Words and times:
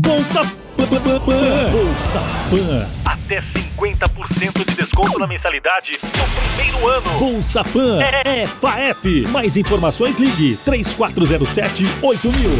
Bolsa 0.00 0.42
Pan. 0.76 1.70
Bolsa 1.72 2.20
Pan. 2.48 2.88
Até 3.04 3.40
50% 3.40 4.64
de 4.64 4.76
desconto 4.76 5.18
na 5.18 5.26
mensalidade 5.26 5.98
no 6.00 6.54
primeiro 6.54 6.86
ano. 6.86 7.18
Bolsa 7.18 7.64
Pan 7.64 8.00
é, 8.00 8.42
é 8.42 8.46
FAEP. 8.46 9.26
Mais 9.26 9.56
informações 9.56 10.16
ligue 10.16 10.56
3407 10.64 11.84
8000. 12.00 12.50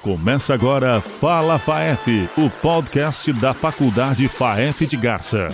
Começa 0.00 0.54
agora 0.54 0.98
Fala 1.02 1.58
FAEF, 1.58 2.30
o 2.38 2.48
podcast 2.48 3.30
da 3.34 3.52
Faculdade 3.52 4.26
FAEF 4.28 4.86
de 4.86 4.96
Garça. 4.96 5.48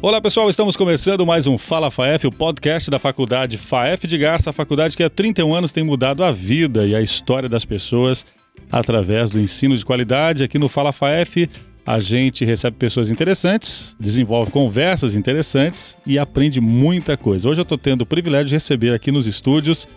Olá 0.00 0.20
pessoal, 0.20 0.48
estamos 0.48 0.76
começando 0.76 1.26
mais 1.26 1.48
um 1.48 1.58
Fala 1.58 1.90
FAEF, 1.90 2.28
o 2.28 2.30
podcast 2.30 2.88
da 2.88 3.00
Faculdade 3.00 3.58
FAEF 3.58 4.06
de 4.06 4.16
Garça, 4.16 4.50
a 4.50 4.52
faculdade 4.52 4.96
que 4.96 5.02
há 5.02 5.10
31 5.10 5.52
anos 5.52 5.72
tem 5.72 5.82
mudado 5.82 6.22
a 6.22 6.30
vida 6.30 6.86
e 6.86 6.94
a 6.94 7.02
história 7.02 7.48
das 7.48 7.64
pessoas 7.64 8.24
através 8.70 9.28
do 9.30 9.40
ensino 9.40 9.76
de 9.76 9.84
qualidade. 9.84 10.44
Aqui 10.44 10.56
no 10.56 10.68
Fala 10.68 10.92
FAEF 10.92 11.50
a 11.84 11.98
gente 11.98 12.44
recebe 12.44 12.76
pessoas 12.76 13.10
interessantes, 13.10 13.96
desenvolve 13.98 14.52
conversas 14.52 15.16
interessantes 15.16 15.96
e 16.06 16.16
aprende 16.16 16.60
muita 16.60 17.16
coisa. 17.16 17.48
Hoje 17.48 17.60
eu 17.60 17.64
estou 17.64 17.76
tendo 17.76 18.02
o 18.02 18.06
privilégio 18.06 18.46
de 18.46 18.54
receber 18.54 18.94
aqui 18.94 19.10
nos 19.10 19.26
estúdios 19.26 19.88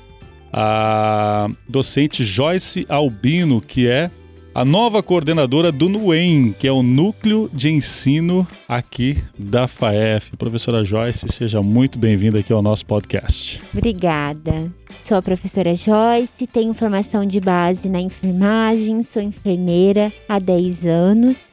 a 0.51 1.47
docente 1.69 2.23
Joyce 2.23 2.87
Albino, 2.89 3.61
que 3.61 3.87
é 3.87 4.09
a 4.53 4.65
nova 4.65 5.01
coordenadora 5.01 5.71
do 5.71 5.87
NUEM, 5.87 6.53
que 6.57 6.67
é 6.67 6.71
o 6.71 6.83
Núcleo 6.83 7.49
de 7.53 7.69
Ensino 7.69 8.45
aqui 8.67 9.17
da 9.37 9.67
FAEF. 9.67 10.35
Professora 10.37 10.83
Joyce, 10.83 11.25
seja 11.29 11.61
muito 11.61 11.97
bem-vinda 11.97 12.39
aqui 12.39 12.51
ao 12.51 12.61
nosso 12.61 12.85
podcast. 12.85 13.61
Obrigada. 13.73 14.71
Sou 15.05 15.17
a 15.17 15.21
professora 15.21 15.73
Joyce, 15.73 16.47
tenho 16.47 16.73
formação 16.73 17.25
de 17.25 17.39
base 17.39 17.87
na 17.87 18.01
enfermagem, 18.01 19.01
sou 19.03 19.21
enfermeira 19.21 20.11
há 20.27 20.37
10 20.37 20.85
anos. 20.85 21.45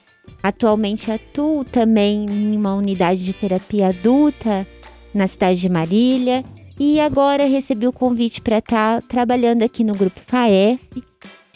Atualmente 0.43 1.11
atuo 1.11 1.65
também 1.65 2.27
em 2.27 2.57
uma 2.57 2.75
unidade 2.75 3.25
de 3.25 3.33
terapia 3.33 3.89
adulta 3.89 4.67
na 5.15 5.27
cidade 5.27 5.61
de 5.61 5.69
Marília 5.69 6.45
e 6.79 7.01
agora 7.01 7.47
recebi 7.47 7.87
o 7.87 7.93
convite 7.93 8.41
para 8.41 8.59
estar 8.59 9.01
tá 9.01 9.07
trabalhando 9.09 9.63
aqui 9.63 9.83
no 9.83 9.95
grupo 9.95 10.21
FAEF. 10.27 11.08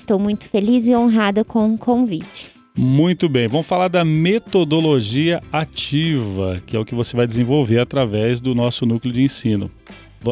Estou 0.02 0.18
muito 0.18 0.48
feliz 0.48 0.88
e 0.88 0.96
honrada 0.96 1.44
com 1.44 1.74
o 1.74 1.78
convite. 1.78 2.50
Muito 2.76 3.28
bem, 3.28 3.46
vamos 3.46 3.68
falar 3.68 3.86
da 3.86 4.04
metodologia 4.04 5.40
ativa, 5.52 6.60
que 6.66 6.76
é 6.76 6.80
o 6.80 6.84
que 6.84 6.92
você 6.92 7.16
vai 7.16 7.24
desenvolver 7.24 7.78
através 7.78 8.40
do 8.40 8.52
nosso 8.52 8.84
núcleo 8.84 9.14
de 9.14 9.22
ensino. 9.22 9.70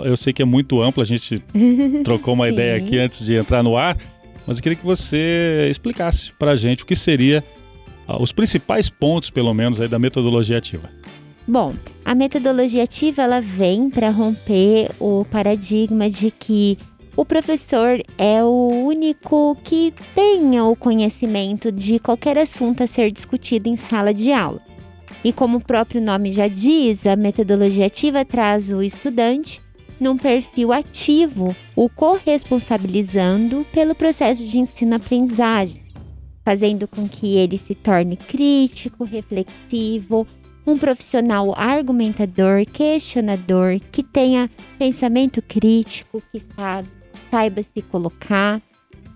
Eu 0.05 0.17
sei 0.17 0.33
que 0.33 0.43
é 0.43 0.45
muito 0.45 0.83
amplo, 0.83 1.01
a 1.01 1.07
gente 1.07 1.41
trocou 2.03 2.35
uma 2.35 2.49
ideia 2.49 2.79
aqui 2.79 2.99
antes 2.99 3.25
de 3.25 3.37
entrar 3.37 3.63
no 3.63 3.77
ar, 3.77 3.97
mas 4.45 4.57
eu 4.57 4.63
queria 4.63 4.75
que 4.75 4.85
você 4.85 5.69
explicasse 5.71 6.33
para 6.33 6.51
a 6.51 6.57
gente 6.57 6.83
o 6.83 6.87
que 6.87 6.97
seria 6.97 7.45
ah, 8.09 8.21
os 8.21 8.33
principais 8.33 8.91
pontos, 8.91 9.31
pelo 9.31 9.55
menos, 9.55 9.81
aí 9.81 9.87
da 9.87 10.01
metodologia 10.01 10.59
ativa. 10.59 10.91
Bom, 11.47 11.75
a 12.05 12.13
metodologia 12.13 12.83
ativa 12.83 13.23
ela 13.23 13.41
vem 13.41 13.89
para 13.89 14.11
romper 14.11 14.91
o 14.99 15.25
paradigma 15.31 16.11
de 16.11 16.33
que 16.33 16.77
o 17.17 17.25
professor 17.25 18.01
é 18.17 18.43
o 18.43 18.85
único 18.87 19.57
que 19.65 19.93
tenha 20.15 20.65
o 20.65 20.77
conhecimento 20.77 21.73
de 21.73 21.99
qualquer 21.99 22.39
assunto 22.39 22.83
a 22.83 22.87
ser 22.87 23.11
discutido 23.11 23.69
em 23.69 23.77
sala 23.77 24.15
de 24.15 24.33
aula. 24.33 24.61
E 25.23 25.33
como 25.33 25.59
o 25.59 25.65
próprio 25.65 26.01
nome 26.01 26.33
já 26.33 26.49
diz, 26.49 27.07
a 27.07 27.17
metodologia 27.17 27.87
ativa 27.87 28.25
traz 28.25 28.73
o 28.73 28.83
estudante 28.83 29.61
num 29.99 30.17
perfil 30.17 30.73
ativo, 30.73 31.55
o 31.77 31.89
corresponsabilizando 31.91 33.67
pelo 33.71 33.95
processo 33.95 34.43
de 34.47 34.59
ensino-aprendizagem, 34.59 35.83
fazendo 36.43 36.89
com 36.89 37.07
que 37.07 37.37
ele 37.37 37.59
se 37.59 37.75
torne 37.75 38.17
crítico, 38.17 39.05
reflexivo, 39.05 40.27
um 40.67 40.79
profissional 40.79 41.53
argumentador, 41.55 42.65
questionador, 42.65 43.79
que 43.93 44.03
tenha 44.03 44.51
pensamento 44.79 45.43
crítico, 45.43 46.23
que 46.33 46.41
sabe, 46.41 46.89
saiba 47.31 47.63
se 47.63 47.83
colocar, 47.83 48.61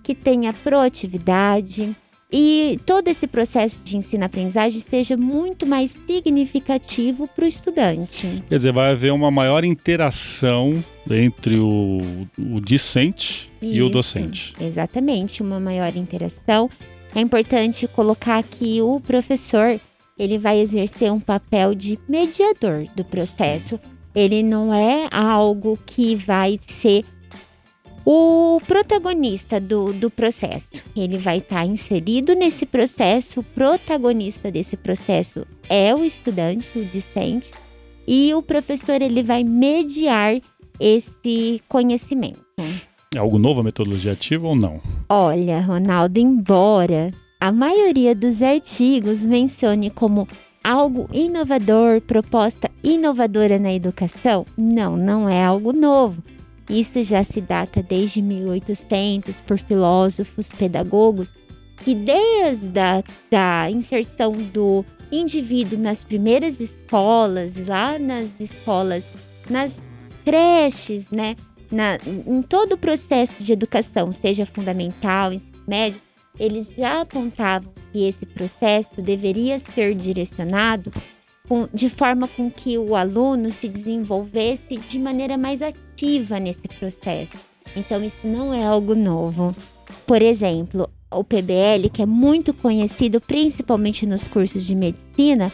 que 0.03 0.15
tenha 0.15 0.53
proatividade 0.53 1.93
e 2.37 2.81
todo 2.85 3.07
esse 3.07 3.29
processo 3.29 3.79
de 3.85 3.97
ensino-aprendizagem 3.97 4.81
seja 4.81 5.17
muito 5.17 5.65
mais 5.65 5.93
significativo 6.05 7.29
para 7.29 7.45
o 7.45 7.49
estudante. 7.49 8.43
Quer 8.49 8.57
dizer, 8.57 8.73
vai 8.73 8.91
haver 8.91 9.13
uma 9.13 9.31
maior 9.31 9.65
interação 9.65 10.83
entre 11.09 11.57
o, 11.57 12.01
o 12.37 12.61
discente 12.61 13.49
Isso, 13.63 13.73
e 13.77 13.81
o 13.81 13.89
docente. 13.89 14.53
Exatamente, 14.61 15.45
uma 15.45 15.61
maior 15.61 15.95
interação. 15.95 16.69
É 17.15 17.21
importante 17.21 17.87
colocar 17.87 18.43
que 18.43 18.83
o 18.83 18.99
professor 18.99 19.79
ele 20.19 20.37
vai 20.37 20.59
exercer 20.59 21.13
um 21.13 21.21
papel 21.21 21.73
de 21.73 22.01
mediador 22.09 22.85
do 22.97 23.05
processo. 23.05 23.79
Ele 24.13 24.43
não 24.43 24.75
é 24.75 25.09
algo 25.13 25.79
que 25.87 26.17
vai 26.17 26.59
ser 26.67 27.05
o 28.05 28.61
protagonista 28.67 29.59
do, 29.61 29.93
do 29.93 30.11
processo. 30.11 30.83
Ele 30.97 31.17
vai 31.19 31.39
estar 31.39 31.57
tá 31.57 31.65
inserido 31.65 32.35
nesse 32.35 32.67
processo, 32.67 33.41
o 33.41 33.43
protagonista 33.43 34.51
desse 34.51 34.77
processo 34.77 35.47
é 35.69 35.95
o 35.95 36.05
estudante, 36.05 36.79
o 36.79 36.85
discente, 36.85 37.51
e 38.07 38.35
o 38.35 38.43
professor 38.43 39.01
ele 39.01 39.23
vai 39.23 39.43
mediar 39.43 40.39
esse 40.79 41.63
conhecimento. 41.69 42.45
É 43.15 43.19
algo 43.19 43.39
novo 43.39 43.61
a 43.61 43.65
metodologia 43.65 44.13
ativa 44.13 44.47
ou 44.47 44.57
não? 44.57 44.81
Olha, 45.09 45.61
Ronaldo, 45.61 46.19
embora 46.19 47.11
a 47.41 47.53
maioria 47.53 48.15
dos 48.15 48.43
artigos 48.43 49.21
mencione 49.21 49.89
como 49.89 50.29
algo 50.63 51.09
inovador, 51.13 52.01
proposta 52.01 52.71
inovadora 52.83 53.59
na 53.59 53.73
educação, 53.73 54.45
não, 54.57 54.97
não 54.97 55.29
é 55.29 55.45
algo 55.45 55.73
novo. 55.73 56.23
Isso 56.69 57.03
já 57.03 57.23
se 57.23 57.41
data 57.41 57.83
desde 57.83 58.23
1800 58.23 59.41
por 59.41 59.59
filósofos, 59.59 60.51
pedagogos, 60.51 61.33
que 61.85 61.95
desde 61.95 62.79
a 62.79 63.03
da 63.31 63.71
inserção 63.71 64.33
do 64.33 64.85
indivíduo 65.13 65.79
nas 65.79 66.03
primeiras 66.03 66.59
escolas, 66.59 67.67
lá 67.67 67.99
nas 67.99 68.29
escolas, 68.41 69.05
nas 69.49 69.81
creches, 70.25 71.11
né, 71.11 71.37
na, 71.71 71.99
em 72.27 72.41
todo 72.41 72.73
o 72.73 72.79
processo 72.79 73.43
de 73.43 73.53
educação, 73.53 74.11
seja 74.11 74.47
fundamental, 74.47 75.33
ensino 75.33 75.65
médio, 75.67 76.01
eles 76.39 76.75
já 76.77 77.03
apontavam 77.03 77.73
que 77.93 78.07
esse 78.09 78.27
processo 78.27 79.01
deveria 79.01 79.59
ser 79.59 79.95
direcionado 79.95 80.91
de 81.73 81.91
forma 81.91 82.27
com 82.27 82.51
que 82.51 82.79
o 82.79 82.95
aluno 82.95 83.51
se 83.51 83.69
desenvolvesse 83.69 84.79
de 84.79 84.99
maneira 84.99 85.37
mais 85.37 85.61
ativa 85.61 86.41
nesse 86.41 86.67
processo. 86.69 87.37
Então, 87.77 88.03
isso 88.03 88.21
não 88.25 88.55
é 88.55 88.65
algo 88.65 88.95
novo. 88.95 89.55
Por 90.07 90.23
exemplo, 90.23 90.89
o 91.11 91.23
PBL, 91.23 91.91
que 91.93 92.03
é 92.03 92.07
muito 92.07 92.55
conhecido 92.55 93.21
principalmente 93.21 94.07
nos 94.07 94.27
cursos 94.27 94.65
de 94.65 94.75
medicina, 94.75 95.53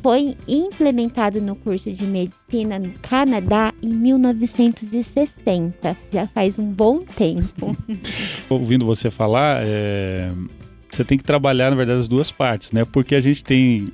foi 0.00 0.36
implementado 0.48 1.40
no 1.40 1.54
curso 1.54 1.92
de 1.92 2.04
medicina 2.04 2.78
no 2.78 2.92
Canadá 3.00 3.74
em 3.82 3.88
1960. 3.88 5.96
Já 6.10 6.26
faz 6.26 6.58
um 6.58 6.70
bom 6.70 7.00
tempo. 7.00 7.76
Ouvindo 8.48 8.86
você 8.86 9.10
falar, 9.10 9.62
é... 9.64 10.28
você 10.88 11.04
tem 11.04 11.18
que 11.18 11.24
trabalhar, 11.24 11.70
na 11.70 11.76
verdade, 11.76 12.00
as 12.00 12.08
duas 12.08 12.30
partes, 12.30 12.72
né? 12.72 12.84
Porque 12.84 13.14
a 13.14 13.20
gente 13.20 13.44
tem, 13.44 13.88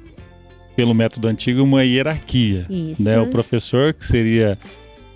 pelo 0.79 0.95
método 0.95 1.27
antigo, 1.27 1.61
uma 1.61 1.83
hierarquia. 1.83 2.65
Isso. 2.71 3.03
Né? 3.03 3.21
O 3.21 3.27
professor, 3.33 3.93
que 3.93 4.07
seria 4.07 4.57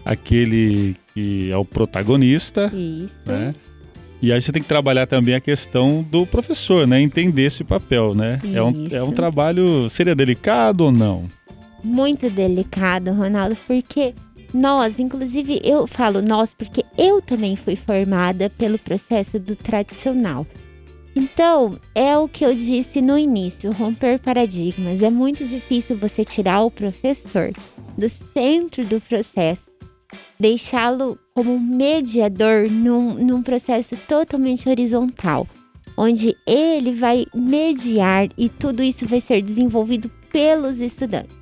aquele 0.04 0.96
que 1.14 1.52
é 1.52 1.56
o 1.56 1.64
protagonista. 1.64 2.66
Isso. 2.74 3.14
Né? 3.24 3.54
E 4.20 4.32
aí 4.32 4.42
você 4.42 4.50
tem 4.50 4.60
que 4.60 4.66
trabalhar 4.66 5.06
também 5.06 5.36
a 5.36 5.40
questão 5.40 6.02
do 6.02 6.26
professor, 6.26 6.84
né? 6.84 7.00
Entender 7.00 7.42
esse 7.42 7.62
papel, 7.62 8.12
né? 8.12 8.40
É 8.52 8.60
um, 8.60 8.88
é 8.90 9.02
um 9.04 9.12
trabalho. 9.12 9.88
Seria 9.88 10.16
delicado 10.16 10.80
ou 10.80 10.90
não? 10.90 11.26
Muito 11.84 12.28
delicado, 12.28 13.12
Ronaldo, 13.12 13.56
porque 13.64 14.14
nós, 14.52 14.98
inclusive 14.98 15.60
eu 15.62 15.86
falo 15.86 16.20
nós 16.20 16.52
porque 16.54 16.84
eu 16.98 17.22
também 17.22 17.54
fui 17.54 17.76
formada 17.76 18.50
pelo 18.50 18.80
processo 18.80 19.38
do 19.38 19.54
tradicional. 19.54 20.44
Então, 21.14 21.78
é 21.94 22.16
o 22.16 22.26
que 22.26 22.44
eu 22.44 22.54
disse 22.54 23.02
no 23.02 23.18
início, 23.18 23.70
romper 23.72 24.18
paradigmas. 24.18 25.02
É 25.02 25.10
muito 25.10 25.44
difícil 25.44 25.96
você 25.96 26.24
tirar 26.24 26.62
o 26.62 26.70
professor 26.70 27.52
do 27.96 28.08
centro 28.32 28.84
do 28.84 29.00
processo 29.00 29.72
deixá-lo 30.42 31.16
como 31.34 31.58
mediador 31.58 32.68
num, 32.68 33.14
num 33.14 33.42
processo 33.42 33.96
totalmente 34.08 34.68
horizontal, 34.68 35.46
onde 35.96 36.36
ele 36.44 36.92
vai 36.92 37.26
mediar 37.32 38.28
e 38.36 38.48
tudo 38.48 38.82
isso 38.82 39.06
vai 39.06 39.20
ser 39.20 39.40
desenvolvido 39.40 40.10
pelos 40.32 40.80
estudantes. 40.80 41.40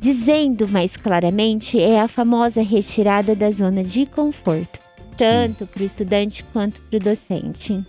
Dizendo 0.00 0.66
mais 0.66 0.96
claramente, 0.96 1.80
é 1.80 2.00
a 2.00 2.08
famosa 2.08 2.60
retirada 2.60 3.36
da 3.36 3.50
zona 3.52 3.84
de 3.84 4.04
conforto, 4.06 4.80
tanto 5.16 5.64
para 5.66 5.82
o 5.82 5.86
estudante 5.86 6.44
quanto 6.52 6.80
para 6.82 6.96
o 6.96 7.00
docente. 7.00 7.84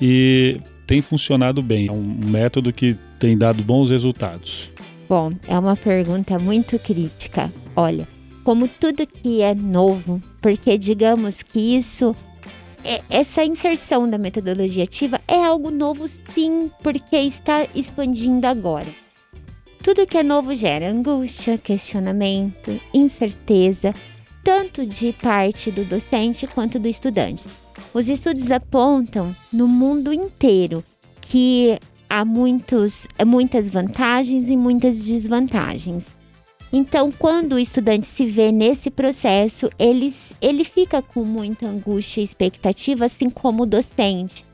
E 0.00 0.60
tem 0.86 1.00
funcionado 1.00 1.62
bem, 1.62 1.88
é 1.88 1.92
um 1.92 2.02
método 2.02 2.72
que 2.72 2.96
tem 3.18 3.36
dado 3.36 3.62
bons 3.62 3.90
resultados. 3.90 4.70
Bom, 5.08 5.32
é 5.46 5.58
uma 5.58 5.76
pergunta 5.76 6.38
muito 6.38 6.78
crítica. 6.78 7.52
Olha, 7.74 8.06
como 8.44 8.68
tudo 8.68 9.06
que 9.06 9.40
é 9.42 9.54
novo, 9.54 10.20
porque 10.40 10.76
digamos 10.76 11.42
que 11.42 11.76
isso 11.76 12.14
essa 13.10 13.44
inserção 13.44 14.08
da 14.08 14.16
metodologia 14.16 14.84
ativa 14.84 15.20
é 15.26 15.44
algo 15.44 15.70
novo, 15.70 16.06
sim, 16.32 16.70
porque 16.82 17.16
está 17.16 17.66
expandindo 17.74 18.46
agora. 18.46 18.86
Tudo 19.82 20.06
que 20.06 20.18
é 20.18 20.22
novo 20.22 20.54
gera 20.54 20.90
angústia, 20.90 21.58
questionamento, 21.58 22.80
incerteza, 22.94 23.94
tanto 24.42 24.86
de 24.86 25.12
parte 25.12 25.70
do 25.70 25.84
docente 25.84 26.46
quanto 26.46 26.78
do 26.78 26.86
estudante. 26.86 27.42
Os 27.96 28.10
estudos 28.10 28.50
apontam 28.50 29.34
no 29.50 29.66
mundo 29.66 30.12
inteiro 30.12 30.84
que 31.18 31.78
há 32.10 32.26
muitos, 32.26 33.06
muitas 33.26 33.70
vantagens 33.70 34.50
e 34.50 34.54
muitas 34.54 34.98
desvantagens. 34.98 36.08
Então, 36.70 37.10
quando 37.10 37.54
o 37.54 37.58
estudante 37.58 38.06
se 38.06 38.26
vê 38.26 38.52
nesse 38.52 38.90
processo, 38.90 39.70
ele, 39.78 40.14
ele 40.42 40.62
fica 40.62 41.00
com 41.00 41.24
muita 41.24 41.68
angústia 41.68 42.20
e 42.20 42.24
expectativa, 42.24 43.06
assim 43.06 43.30
como 43.30 43.62
o 43.62 43.66
docente. 43.66 44.44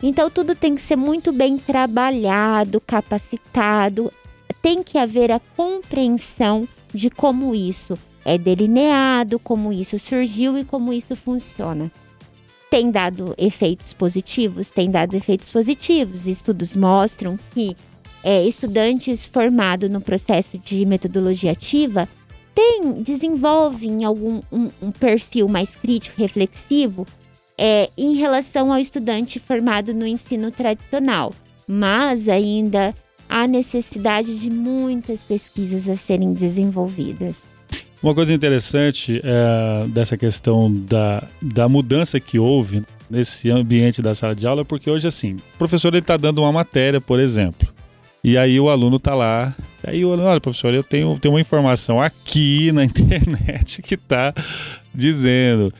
Então, 0.00 0.30
tudo 0.30 0.54
tem 0.54 0.76
que 0.76 0.80
ser 0.80 0.94
muito 0.94 1.32
bem 1.32 1.58
trabalhado, 1.58 2.80
capacitado, 2.80 4.12
tem 4.62 4.84
que 4.84 4.96
haver 4.96 5.32
a 5.32 5.40
compreensão 5.56 6.68
de 6.94 7.10
como 7.10 7.52
isso 7.52 7.98
é 8.24 8.38
delineado, 8.38 9.40
como 9.40 9.72
isso 9.72 9.98
surgiu 9.98 10.56
e 10.56 10.64
como 10.64 10.92
isso 10.92 11.16
funciona. 11.16 11.90
Tem 12.70 12.90
dado 12.90 13.34
efeitos 13.38 13.92
positivos? 13.92 14.70
Tem 14.70 14.90
dado 14.90 15.14
efeitos 15.14 15.50
positivos. 15.50 16.26
Estudos 16.26 16.74
mostram 16.74 17.38
que 17.52 17.76
é, 18.24 18.42
estudantes 18.44 19.26
formados 19.26 19.88
no 19.88 20.00
processo 20.00 20.58
de 20.58 20.84
metodologia 20.84 21.52
ativa 21.52 22.08
tem, 22.52 23.02
desenvolvem 23.02 24.04
algum 24.04 24.40
um, 24.50 24.70
um 24.82 24.90
perfil 24.90 25.46
mais 25.46 25.76
crítico, 25.76 26.20
reflexivo, 26.20 27.06
é, 27.56 27.88
em 27.96 28.14
relação 28.14 28.72
ao 28.72 28.78
estudante 28.78 29.38
formado 29.38 29.94
no 29.94 30.06
ensino 30.06 30.50
tradicional. 30.50 31.32
Mas 31.68 32.28
ainda 32.28 32.94
há 33.28 33.46
necessidade 33.46 34.38
de 34.38 34.50
muitas 34.50 35.22
pesquisas 35.22 35.88
a 35.88 35.96
serem 35.96 36.32
desenvolvidas. 36.32 37.45
Uma 38.06 38.14
coisa 38.14 38.32
interessante 38.32 39.20
é, 39.24 39.88
dessa 39.88 40.16
questão 40.16 40.72
da, 40.72 41.26
da 41.42 41.68
mudança 41.68 42.20
que 42.20 42.38
houve 42.38 42.84
nesse 43.10 43.50
ambiente 43.50 44.00
da 44.00 44.14
sala 44.14 44.32
de 44.32 44.46
aula, 44.46 44.64
porque 44.64 44.88
hoje, 44.88 45.08
assim, 45.08 45.32
o 45.32 45.58
professor 45.58 45.92
está 45.96 46.16
dando 46.16 46.40
uma 46.40 46.52
matéria, 46.52 47.00
por 47.00 47.18
exemplo, 47.18 47.66
e 48.22 48.38
aí 48.38 48.60
o 48.60 48.70
aluno 48.70 48.98
está 48.98 49.12
lá, 49.12 49.52
aí 49.82 50.04
o 50.04 50.12
aluno, 50.12 50.28
olha, 50.28 50.40
professor, 50.40 50.72
eu 50.72 50.84
tenho, 50.84 51.18
tenho 51.18 51.34
uma 51.34 51.40
informação 51.40 52.00
aqui 52.00 52.70
na 52.70 52.84
internet 52.86 53.82
que 53.82 53.94
está 53.94 54.32
dizendo. 54.94 55.74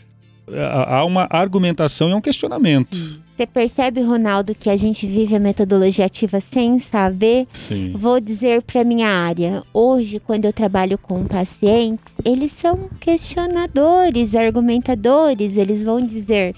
Há 0.48 1.04
uma 1.04 1.26
argumentação 1.30 2.08
e 2.10 2.14
um 2.14 2.20
questionamento. 2.20 2.96
Hum. 2.96 3.26
Você 3.36 3.46
percebe, 3.46 4.00
Ronaldo, 4.00 4.54
que 4.54 4.70
a 4.70 4.76
gente 4.76 5.06
vive 5.06 5.36
a 5.36 5.40
metodologia 5.40 6.06
ativa 6.06 6.40
sem 6.40 6.78
saber? 6.78 7.46
Sim. 7.52 7.92
Vou 7.94 8.18
dizer 8.18 8.62
para 8.62 8.82
minha 8.82 9.08
área. 9.08 9.62
Hoje, 9.74 10.18
quando 10.18 10.46
eu 10.46 10.54
trabalho 10.54 10.96
com 10.96 11.26
pacientes, 11.26 12.06
eles 12.24 12.50
são 12.52 12.88
questionadores, 12.98 14.34
argumentadores. 14.34 15.58
Eles 15.58 15.84
vão 15.84 16.00
dizer, 16.00 16.54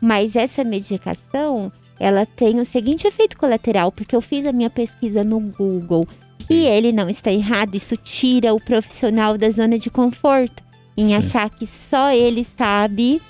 mas 0.00 0.34
essa 0.34 0.64
medicação, 0.64 1.70
ela 2.00 2.26
tem 2.26 2.58
o 2.58 2.64
seguinte 2.64 3.06
efeito 3.06 3.36
colateral, 3.38 3.92
porque 3.92 4.16
eu 4.16 4.20
fiz 4.20 4.44
a 4.46 4.52
minha 4.52 4.70
pesquisa 4.70 5.22
no 5.22 5.38
Google 5.38 6.04
e 6.50 6.64
ele 6.64 6.90
não 6.90 7.08
está 7.08 7.30
errado. 7.30 7.76
Isso 7.76 7.96
tira 7.96 8.52
o 8.52 8.60
profissional 8.60 9.38
da 9.38 9.48
zona 9.48 9.78
de 9.78 9.90
conforto 9.90 10.65
em 10.96 11.08
Sim. 11.08 11.14
achar 11.14 11.50
que 11.50 11.66
só 11.66 12.10
ele 12.10 12.46
sabe 12.56 13.20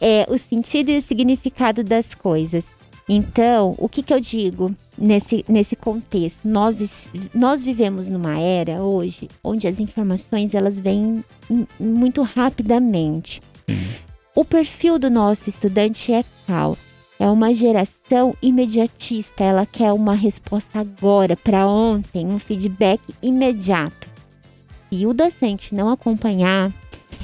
é, 0.00 0.26
o 0.28 0.38
sentido 0.38 0.90
e 0.90 0.98
o 0.98 1.02
significado 1.02 1.82
das 1.82 2.14
coisas. 2.14 2.64
Então, 3.08 3.74
o 3.78 3.88
que, 3.88 4.02
que 4.02 4.12
eu 4.12 4.18
digo 4.18 4.74
nesse, 4.98 5.44
nesse 5.48 5.76
contexto? 5.76 6.48
Nós, 6.48 7.08
nós 7.32 7.64
vivemos 7.64 8.08
numa 8.08 8.38
era 8.38 8.82
hoje 8.82 9.28
onde 9.44 9.68
as 9.68 9.78
informações 9.78 10.54
elas 10.54 10.80
vêm 10.80 11.24
muito 11.78 12.22
rapidamente. 12.22 13.40
O 14.34 14.44
perfil 14.44 14.98
do 14.98 15.08
nosso 15.08 15.48
estudante 15.48 16.12
é 16.12 16.24
qual? 16.44 16.76
É 17.18 17.26
uma 17.28 17.54
geração 17.54 18.34
imediatista, 18.42 19.42
ela 19.42 19.64
quer 19.64 19.92
uma 19.92 20.14
resposta 20.14 20.80
agora, 20.80 21.34
para 21.34 21.66
ontem, 21.66 22.26
um 22.26 22.38
feedback 22.38 23.00
imediato. 23.22 24.10
E 24.90 25.06
o 25.06 25.14
docente 25.14 25.74
não 25.74 25.88
acompanhar, 25.88 26.70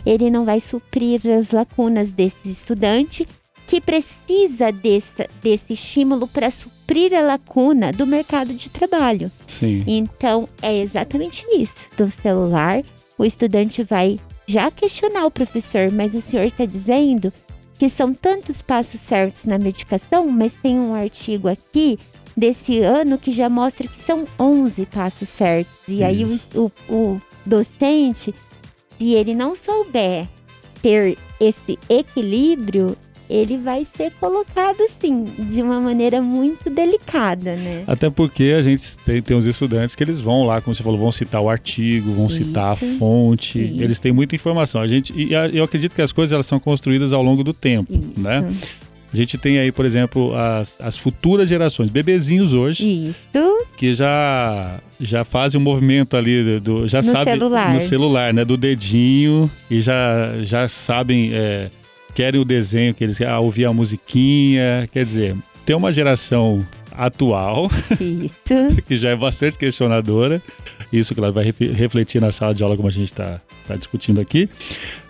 ele 0.05 0.31
não 0.31 0.45
vai 0.45 0.61
suprir 0.61 1.21
as 1.31 1.51
lacunas 1.51 2.13
desse 2.13 2.51
estudante 2.51 3.27
que 3.67 3.81
precisa 3.81 4.71
desse, 4.71 5.27
desse 5.43 5.73
estímulo 5.73 6.27
para 6.29 6.51
suprir 6.51 7.15
a 7.15 7.23
lacuna 7.23 7.93
do 7.93 8.07
mercado 8.07 8.53
de 8.53 8.69
trabalho. 8.69 9.31
Sim. 9.47 9.85
Então, 9.87 10.49
é 10.61 10.77
exatamente 10.79 11.47
isso. 11.57 11.89
Do 11.97 12.11
celular, 12.11 12.83
o 13.17 13.25
estudante 13.25 13.83
vai 13.83 14.19
já 14.47 14.71
questionar 14.71 15.25
o 15.25 15.31
professor, 15.31 15.91
mas 15.91 16.15
o 16.15 16.21
senhor 16.21 16.45
está 16.45 16.67
dizendo 16.67 17.33
que 17.79 17.89
são 17.89 18.13
tantos 18.13 18.61
passos 18.61 19.01
certos 19.01 19.45
na 19.45 19.59
medicação, 19.59 20.29
mas 20.29 20.55
tem 20.55 20.79
um 20.79 20.95
artigo 20.95 21.49
aqui 21.49 21.99
desse 22.37 22.81
ano 22.81 23.19
que 23.19 23.31
já 23.31 23.49
mostra 23.49 23.89
que 23.89 24.01
são 24.01 24.25
11 24.39 24.87
passos 24.87 25.29
certos. 25.29 25.75
E 25.89 26.03
aí 26.03 26.25
o, 26.25 26.41
o, 26.55 26.73
o 26.89 27.23
docente 27.47 28.35
se 29.03 29.15
ele 29.15 29.35
não 29.35 29.57
souber 29.57 30.29
ter 30.81 31.19
esse 31.41 31.77
equilíbrio, 31.91 32.97
ele 33.29 33.59
vai 33.59 33.85
ser 33.85 34.13
colocado 34.21 34.81
assim, 34.83 35.25
de 35.25 35.61
uma 35.61 35.81
maneira 35.81 36.23
muito 36.23 36.71
delicada, 36.71 37.57
né? 37.57 37.83
Até 37.89 38.09
porque 38.09 38.55
a 38.57 38.63
gente 38.63 38.97
tem, 38.99 39.21
tem 39.21 39.37
uns 39.37 39.45
estudantes 39.45 39.97
que 39.97 40.05
eles 40.05 40.21
vão 40.21 40.45
lá, 40.45 40.61
como 40.61 40.73
você 40.73 40.85
falou, 40.85 41.01
vão 41.01 41.11
citar 41.11 41.41
o 41.41 41.51
artigo, 41.51 42.13
vão 42.13 42.29
isso, 42.29 42.37
citar 42.37 42.75
a 42.75 42.77
fonte, 42.77 43.59
isso. 43.59 43.83
eles 43.83 43.99
têm 43.99 44.13
muita 44.13 44.37
informação. 44.37 44.81
A 44.81 44.87
gente, 44.87 45.13
e 45.17 45.33
eu 45.53 45.65
acredito 45.65 45.97
que 45.97 46.03
as 46.03 46.13
coisas 46.13 46.33
elas 46.33 46.47
são 46.47 46.61
construídas 46.61 47.13
ao 47.13 47.25
longo 47.25 47.43
do 47.43 47.53
tempo, 47.53 47.93
isso. 47.93 48.23
né? 48.23 48.55
A 49.13 49.17
gente 49.17 49.37
tem 49.37 49.59
aí, 49.59 49.71
por 49.71 49.85
exemplo, 49.85 50.35
as, 50.35 50.81
as 50.81 50.97
futuras 50.97 51.49
gerações, 51.49 51.91
bebezinhos 51.91 52.55
hoje. 52.55 53.11
Isso. 53.11 53.67
Que 53.77 53.95
já 53.95 54.79
já 54.99 55.25
fazem 55.25 55.61
um 55.61 55.65
movimento 55.65 56.17
ali 56.17 56.61
do 56.61 56.89
já 56.89 57.03
no 57.03 57.11
sabe 57.11 57.33
celular. 57.33 57.75
no 57.75 57.81
celular, 57.81 58.33
né, 58.33 58.45
do 58.45 58.57
dedinho 58.57 59.51
e 59.71 59.83
já 59.83 60.33
já 60.45 60.69
sabem 60.69 61.31
é, 61.35 61.71
querem 62.15 62.41
o 62.41 62.45
desenho 62.45 62.95
que 62.95 63.03
eles 63.05 63.21
ah, 63.21 63.39
ouvir 63.41 63.65
a 63.67 63.73
musiquinha, 63.73 64.89
quer 64.93 65.05
dizer, 65.05 65.37
tem 65.67 65.75
uma 65.77 65.93
geração 65.93 66.65
atual 66.97 67.71
Isso. 68.01 68.83
que 68.87 68.97
já 68.97 69.11
é 69.11 69.17
bastante 69.17 69.57
questionadora. 69.59 70.41
Isso, 70.93 71.15
claro, 71.15 71.33
vai 71.33 71.45
refletir 71.45 72.21
na 72.21 72.31
sala 72.31 72.55
de 72.55 72.63
aula 72.63 72.77
como 72.77 72.89
a 72.89 72.93
gente 72.93 73.11
está 73.11 73.41
tá 73.67 73.77
discutindo 73.77 74.21
aqui 74.21 74.49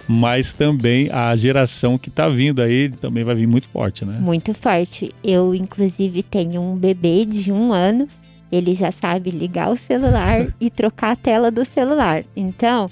mas 0.09 0.53
também 0.53 1.11
a 1.11 1.35
geração 1.37 1.97
que 1.97 2.09
está 2.09 2.29
vindo 2.29 2.61
aí 2.61 2.89
também 2.89 3.25
vai 3.25 3.35
vir 3.35 3.47
muito 3.47 3.69
forte, 3.69 4.05
né? 4.05 4.19
Muito 4.19 4.53
forte. 4.55 5.11
Eu, 5.23 5.55
inclusive, 5.55 6.23
tenho 6.23 6.61
um 6.61 6.77
bebê 6.77 7.25
de 7.25 7.53
um 7.53 7.73
ano, 7.73 8.09
ele 8.51 8.75
já 8.75 8.91
sabe 8.91 9.31
ligar 9.31 9.71
o 9.71 9.77
celular 9.77 10.53
e 10.61 10.71
trocar 10.71 11.13
a 11.13 11.17
tela 11.17 11.51
do 11.51 11.65
celular. 11.65 12.25
Então, 12.37 12.91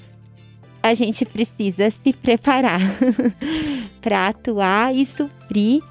a 0.81 0.93
gente 0.93 1.25
precisa 1.25 1.89
se 1.89 2.13
preparar 2.13 2.79
para 4.01 4.27
atuar 4.27 4.95
e 4.95 5.05
suprir. 5.05 5.81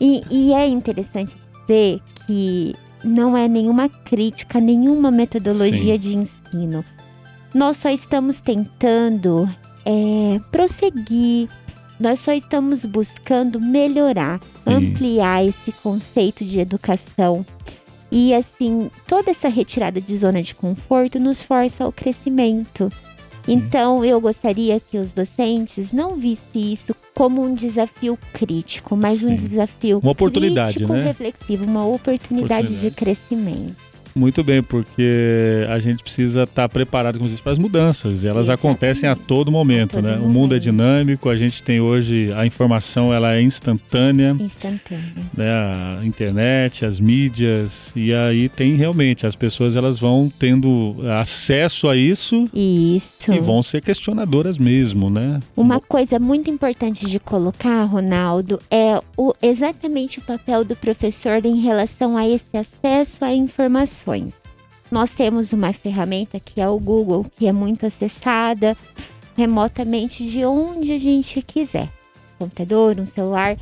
E, 0.00 0.22
e 0.30 0.52
é 0.52 0.66
interessante 0.66 1.36
dizer 1.60 2.00
que 2.26 2.74
não 3.04 3.36
é 3.36 3.46
nenhuma 3.46 3.88
crítica, 3.88 4.60
nenhuma 4.60 5.10
metodologia 5.10 5.94
Sim. 5.94 5.98
de 5.98 6.16
ensino. 6.16 6.84
Nós 7.54 7.76
só 7.76 7.90
estamos 7.90 8.40
tentando 8.40 9.48
é, 9.84 10.40
prosseguir. 10.50 11.48
Nós 11.98 12.20
só 12.20 12.32
estamos 12.32 12.84
buscando 12.84 13.60
melhorar, 13.60 14.40
Sim. 14.66 14.74
ampliar 14.74 15.44
esse 15.46 15.70
conceito 15.72 16.44
de 16.44 16.58
educação. 16.58 17.46
E 18.10 18.34
assim, 18.34 18.90
toda 19.06 19.30
essa 19.30 19.48
retirada 19.48 20.00
de 20.00 20.16
zona 20.16 20.42
de 20.42 20.54
conforto 20.54 21.18
nos 21.18 21.40
força 21.40 21.84
ao 21.84 21.92
crescimento. 21.92 22.90
Então, 23.46 24.04
eu 24.04 24.20
gostaria 24.20 24.78
que 24.78 24.98
os 24.98 25.12
docentes 25.12 25.92
não 25.92 26.16
vissem 26.16 26.72
isso 26.72 26.94
como 27.14 27.42
um 27.42 27.54
desafio 27.54 28.18
crítico, 28.32 28.96
mas 28.96 29.20
Sim. 29.20 29.32
um 29.32 29.34
desafio 29.34 29.98
uma 29.98 30.12
oportunidade, 30.12 30.74
crítico, 30.74 30.92
né? 30.92 31.04
reflexivo, 31.04 31.64
uma 31.64 31.84
oportunidade, 31.84 32.66
oportunidade, 32.66 32.80
de 32.80 32.90
crescimento. 32.90 33.91
Muito 34.14 34.42
bem, 34.44 34.62
porque 34.62 35.64
a 35.68 35.78
gente 35.78 36.02
precisa 36.02 36.42
estar 36.42 36.68
preparado, 36.68 37.18
como 37.18 37.30
para 37.38 37.52
as 37.52 37.58
mudanças. 37.58 38.22
E 38.24 38.28
elas 38.28 38.46
Exatamente. 38.46 38.52
acontecem 38.52 39.08
a 39.08 39.16
todo 39.16 39.50
momento, 39.50 39.98
A 39.98 40.02
todo 40.02 40.10
né? 40.10 40.16
O 40.16 40.28
mundo 40.28 40.54
é 40.54 40.58
momento. 40.58 40.62
dinâmico, 40.62 41.28
a 41.28 41.36
gente 41.36 41.62
tem 41.62 41.80
hoje 41.80 42.32
a 42.36 42.44
informação, 42.46 43.12
ela 43.12 43.34
é 43.34 43.42
instantânea, 43.42 44.36
Instantâneo. 44.38 45.02
né? 45.36 45.50
A 45.50 46.04
internet, 46.04 46.84
as 46.84 47.00
mídias, 47.00 47.92
e 47.96 48.12
aí 48.12 48.48
tem 48.48 48.74
realmente 48.76 49.26
as 49.26 49.34
pessoas 49.34 49.76
elas 49.76 49.98
vão 49.98 50.30
tendo 50.38 50.96
acesso 51.18 51.88
a 51.88 51.96
isso 51.96 52.48
Isso. 52.54 53.32
e 53.32 53.38
vão 53.40 53.62
ser 53.62 53.80
questionadoras 53.82 54.58
mesmo, 54.58 55.08
né? 55.10 55.40
Uma 55.56 55.80
coisa 55.80 56.18
muito 56.18 56.50
importante 56.50 57.06
de 57.06 57.18
colocar, 57.18 57.82
Ronaldo, 57.84 58.58
é 58.70 59.00
o, 59.16 59.32
exatamente 59.42 60.18
o 60.18 60.22
papel 60.22 60.64
do 60.64 60.76
professor 60.76 61.44
em 61.44 61.60
relação 61.60 62.16
a 62.16 62.28
esse 62.28 62.56
acesso 62.56 63.24
a 63.24 63.32
informações. 64.02 64.34
Nós 64.90 65.14
temos 65.14 65.52
uma 65.52 65.72
ferramenta 65.72 66.38
que 66.38 66.60
é 66.60 66.68
o 66.68 66.78
Google, 66.78 67.24
que 67.38 67.46
é 67.46 67.52
muito 67.52 67.86
acessada 67.86 68.76
remotamente 69.36 70.26
de 70.26 70.44
onde 70.44 70.92
a 70.92 70.98
gente 70.98 71.40
quiser. 71.40 71.88
Computador, 72.38 73.00
um 73.00 73.06
celular. 73.06 73.56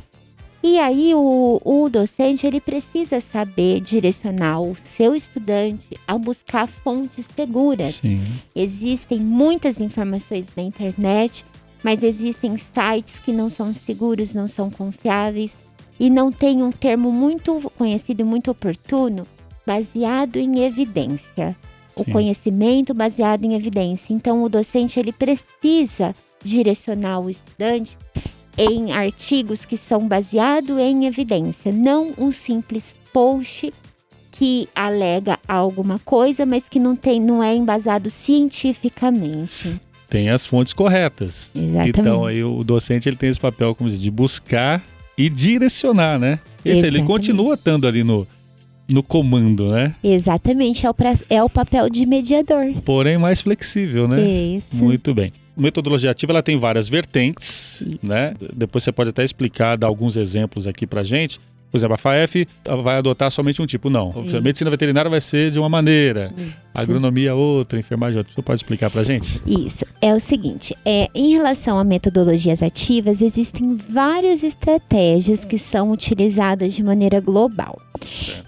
E 0.61 0.77
aí 0.77 1.15
o, 1.15 1.61
o 1.63 1.89
docente 1.89 2.45
ele 2.45 2.59
precisa 2.59 3.21
saber 3.21 3.79
direcionar 3.79 4.61
o 4.61 4.75
seu 4.75 5.15
estudante 5.15 5.97
a 6.05 6.17
buscar 6.17 6.67
fontes 6.67 7.25
seguras. 7.33 7.95
Sim. 7.95 8.21
Existem 8.53 9.19
muitas 9.19 9.79
informações 9.79 10.45
na 10.55 10.61
internet, 10.61 11.45
mas 11.81 12.03
existem 12.03 12.57
sites 12.57 13.17
que 13.19 13.31
não 13.31 13.49
são 13.49 13.73
seguros, 13.73 14.33
não 14.33 14.47
são 14.47 14.69
confiáveis 14.69 15.55
e 15.99 16.09
não 16.09 16.31
tem 16.31 16.61
um 16.61 16.71
termo 16.71 17.11
muito 17.11 17.71
conhecido 17.77 18.25
muito 18.25 18.51
oportuno, 18.51 19.25
baseado 19.65 20.37
em 20.37 20.63
evidência. 20.63 21.55
O 21.95 22.03
Sim. 22.03 22.11
conhecimento 22.11 22.93
baseado 22.93 23.43
em 23.43 23.53
evidência. 23.53 24.13
Então 24.13 24.43
o 24.43 24.49
docente 24.49 24.99
ele 24.99 25.11
precisa 25.11 26.15
direcionar 26.43 27.19
o 27.19 27.29
estudante 27.29 27.97
em 28.57 28.91
artigos 28.91 29.65
que 29.65 29.77
são 29.77 30.07
baseados 30.07 30.77
em 30.77 31.05
evidência, 31.05 31.71
não 31.71 32.13
um 32.17 32.31
simples 32.31 32.93
post 33.13 33.73
que 34.31 34.67
alega 34.73 35.37
alguma 35.47 35.99
coisa, 35.99 36.45
mas 36.45 36.69
que 36.69 36.79
não 36.79 36.95
tem, 36.95 37.19
não 37.19 37.43
é 37.43 37.55
embasado 37.55 38.09
cientificamente. 38.09 39.79
Tem 40.09 40.29
as 40.29 40.45
fontes 40.45 40.73
corretas. 40.73 41.49
Exatamente. 41.55 41.99
Então 41.99 42.25
aí 42.25 42.43
o 42.43 42.63
docente 42.63 43.07
ele 43.07 43.15
tem 43.15 43.29
esse 43.29 43.39
papel 43.39 43.75
como 43.75 43.89
de 43.89 44.11
buscar 44.11 44.81
e 45.17 45.29
direcionar, 45.29 46.17
né? 46.17 46.39
Esse, 46.63 46.85
ele 46.85 47.03
continua 47.03 47.55
estando 47.55 47.87
ali 47.87 48.03
no, 48.03 48.27
no 48.91 49.01
comando, 49.01 49.67
né? 49.69 49.95
Exatamente, 50.03 50.85
é 50.85 50.89
o, 50.89 50.93
pra- 50.93 51.15
é 51.29 51.41
o 51.43 51.49
papel 51.49 51.89
de 51.89 52.05
mediador. 52.05 52.73
Porém 52.83 53.17
mais 53.17 53.39
flexível, 53.41 54.07
né? 54.07 54.21
Isso. 54.21 54.83
Muito 54.83 55.13
bem. 55.13 55.31
Metodologia 55.55 56.11
ativa 56.11 56.31
ela 56.31 56.41
tem 56.43 56.57
várias 56.57 56.87
vertentes, 56.89 57.81
Isso. 57.81 57.99
né? 58.03 58.33
Depois 58.53 58.83
você 58.83 58.91
pode 58.91 59.09
até 59.09 59.23
explicar, 59.23 59.77
dar 59.77 59.87
alguns 59.87 60.15
exemplos 60.15 60.65
aqui 60.65 60.87
pra 60.87 61.03
gente. 61.03 61.39
Por 61.71 61.77
exemplo, 61.77 61.95
a 61.95 61.97
FAF 61.97 62.47
vai 62.83 62.97
adotar 62.97 63.31
somente 63.31 63.61
um 63.61 63.65
tipo, 63.65 63.89
não. 63.89 64.13
A 64.35 64.41
medicina 64.41 64.69
veterinária 64.69 65.09
vai 65.09 65.21
ser 65.21 65.51
de 65.51 65.57
uma 65.59 65.69
maneira, 65.69 66.33
Isso. 66.37 66.53
agronomia 66.75 67.33
outra, 67.33 67.79
enfermagem 67.79 68.17
outra. 68.17 68.33
Você 68.33 68.41
pode 68.41 68.59
explicar 68.59 68.89
pra 68.89 69.03
gente? 69.03 69.41
Isso. 69.47 69.85
É 70.01 70.13
o 70.13 70.19
seguinte, 70.19 70.75
é, 70.85 71.07
em 71.15 71.31
relação 71.31 71.79
a 71.79 71.83
metodologias 71.83 72.61
ativas, 72.61 73.21
existem 73.21 73.77
várias 73.77 74.43
estratégias 74.43 75.45
que 75.45 75.57
são 75.57 75.91
utilizadas 75.91 76.73
de 76.73 76.83
maneira 76.83 77.19
global. 77.21 77.79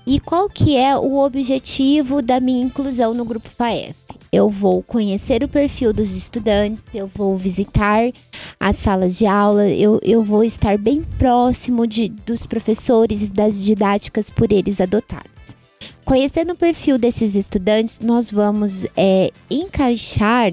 E 0.06 0.20
qual 0.20 0.50
que 0.50 0.75
é 0.75 0.96
o 0.96 1.18
objetivo 1.18 2.22
da 2.22 2.39
minha 2.39 2.63
inclusão 2.63 3.13
no 3.13 3.24
grupo 3.24 3.50
FAEF? 3.50 3.96
Eu 4.34 4.50
vou 4.50 4.82
conhecer 4.82 5.44
o 5.44 5.48
perfil 5.48 5.94
dos 5.94 6.16
estudantes, 6.16 6.84
eu 6.92 7.06
vou 7.06 7.38
visitar 7.38 8.12
as 8.60 8.78
salas 8.78 9.16
de 9.16 9.28
aula, 9.28 9.70
eu, 9.70 10.00
eu 10.02 10.24
vou 10.24 10.44
estar 10.44 10.75
bem 10.75 11.04
próximo 11.20 11.86
de, 11.86 12.10
dos 12.10 12.48
professores 12.48 13.22
e 13.22 13.28
das 13.28 13.63
didáticas 13.63 14.32
por 14.32 14.52
eles 14.52 14.82
adotadas. 14.82 15.32
Conhecendo 16.04 16.54
o 16.54 16.58
perfil 16.58 16.98
desses 16.98 17.36
estudantes, 17.36 18.00
nós 18.00 18.32
vamos 18.32 18.88
é, 18.98 19.30
encaixar 19.52 20.52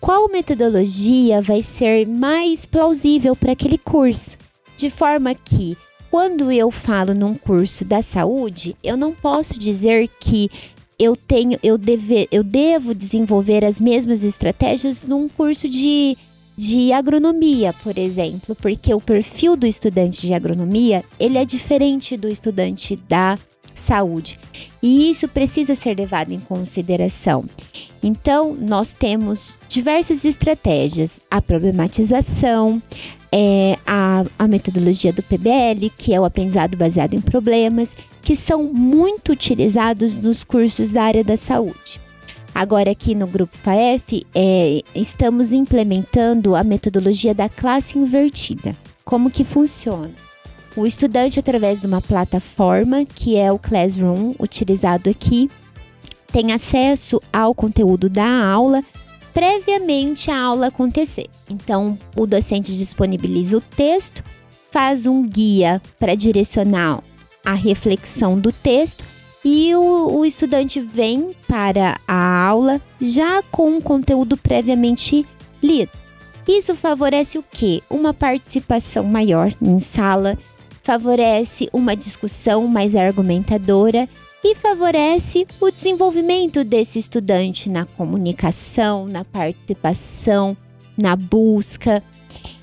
qual 0.00 0.30
metodologia 0.30 1.42
vai 1.42 1.60
ser 1.60 2.06
mais 2.06 2.64
plausível 2.64 3.36
para 3.36 3.52
aquele 3.52 3.76
curso. 3.76 4.38
De 4.74 4.88
forma 4.88 5.34
que, 5.34 5.76
quando 6.10 6.50
eu 6.50 6.70
falo 6.70 7.12
num 7.12 7.34
curso 7.34 7.84
da 7.84 8.00
saúde, 8.00 8.74
eu 8.82 8.96
não 8.96 9.12
posso 9.12 9.58
dizer 9.58 10.08
que 10.18 10.48
eu 10.98 11.14
tenho, 11.14 11.58
eu, 11.62 11.78
deve, 11.78 12.28
eu 12.32 12.42
devo 12.42 12.94
desenvolver 12.94 13.64
as 13.64 13.80
mesmas 13.80 14.24
estratégias 14.24 15.04
num 15.04 15.28
curso 15.28 15.68
de, 15.68 16.16
de 16.56 16.92
agronomia, 16.92 17.72
por 17.72 17.96
exemplo, 17.96 18.56
porque 18.56 18.92
o 18.92 19.00
perfil 19.00 19.56
do 19.56 19.66
estudante 19.66 20.26
de 20.26 20.34
agronomia 20.34 21.04
ele 21.18 21.38
é 21.38 21.44
diferente 21.44 22.16
do 22.16 22.28
estudante 22.28 22.96
da 23.08 23.38
saúde. 23.74 24.40
E 24.82 25.10
isso 25.10 25.26
precisa 25.28 25.74
ser 25.74 25.96
levado 25.96 26.32
em 26.32 26.40
consideração. 26.40 27.44
Então, 28.02 28.54
nós 28.54 28.92
temos 28.92 29.58
diversas 29.68 30.24
estratégias: 30.24 31.20
a 31.30 31.42
problematização, 31.42 32.80
é, 33.32 33.76
a, 33.86 34.24
a 34.38 34.48
metodologia 34.48 35.12
do 35.12 35.22
PBL, 35.22 35.90
que 35.96 36.14
é 36.14 36.20
o 36.20 36.24
aprendizado 36.24 36.76
baseado 36.76 37.14
em 37.14 37.20
problemas, 37.20 37.94
que 38.22 38.36
são 38.36 38.64
muito 38.64 39.32
utilizados 39.32 40.16
nos 40.16 40.44
cursos 40.44 40.92
da 40.92 41.02
área 41.02 41.24
da 41.24 41.36
saúde. 41.36 42.00
Agora, 42.54 42.90
aqui 42.90 43.14
no 43.14 43.26
Grupo 43.26 43.56
FAEF, 43.58 44.26
é, 44.34 44.82
estamos 44.94 45.52
implementando 45.52 46.56
a 46.56 46.64
metodologia 46.64 47.34
da 47.34 47.48
classe 47.48 47.98
invertida. 47.98 48.74
Como 49.04 49.30
que 49.30 49.44
funciona? 49.44 50.27
O 50.78 50.86
estudante, 50.86 51.40
através 51.40 51.80
de 51.80 51.88
uma 51.88 52.00
plataforma, 52.00 53.04
que 53.04 53.34
é 53.34 53.50
o 53.50 53.58
Classroom, 53.58 54.32
utilizado 54.38 55.10
aqui, 55.10 55.50
tem 56.30 56.52
acesso 56.52 57.20
ao 57.32 57.52
conteúdo 57.52 58.08
da 58.08 58.44
aula 58.44 58.84
previamente 59.34 60.30
a 60.30 60.40
aula 60.40 60.68
acontecer. 60.68 61.26
Então, 61.50 61.98
o 62.16 62.28
docente 62.28 62.78
disponibiliza 62.78 63.56
o 63.56 63.60
texto, 63.60 64.22
faz 64.70 65.04
um 65.04 65.26
guia 65.26 65.82
para 65.98 66.14
direcionar 66.14 67.02
a 67.44 67.54
reflexão 67.54 68.38
do 68.38 68.52
texto 68.52 69.04
e 69.44 69.74
o, 69.74 70.18
o 70.18 70.24
estudante 70.24 70.80
vem 70.80 71.34
para 71.48 71.98
a 72.06 72.46
aula 72.46 72.80
já 73.00 73.42
com 73.50 73.78
o 73.78 73.82
conteúdo 73.82 74.36
previamente 74.36 75.26
lido. 75.60 75.90
Isso 76.46 76.76
favorece 76.76 77.36
o 77.36 77.44
quê? 77.50 77.82
Uma 77.90 78.14
participação 78.14 79.02
maior 79.02 79.52
em 79.60 79.80
sala, 79.80 80.38
favorece 80.88 81.68
uma 81.70 81.94
discussão 81.94 82.66
mais 82.66 82.96
argumentadora 82.96 84.08
e 84.42 84.54
favorece 84.54 85.46
o 85.60 85.70
desenvolvimento 85.70 86.64
desse 86.64 86.98
estudante 86.98 87.68
na 87.68 87.84
comunicação, 87.84 89.06
na 89.06 89.22
participação, 89.22 90.56
na 90.96 91.14
busca. 91.14 92.02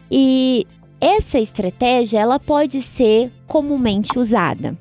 E 0.10 0.66
essa 1.00 1.38
estratégia 1.38 2.18
ela 2.18 2.40
pode 2.40 2.82
ser 2.82 3.32
comumente 3.46 4.18
usada. 4.18 4.76